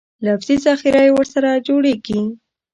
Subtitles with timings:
[0.25, 2.21] لفظي ذخیره یې ورسره جوړېږي.